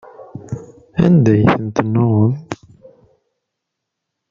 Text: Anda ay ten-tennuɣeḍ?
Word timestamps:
Anda 1.05 1.31
ay 1.35 1.43
ten-tennuɣeḍ? 1.55 2.33